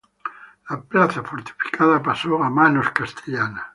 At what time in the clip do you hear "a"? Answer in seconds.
2.41-2.49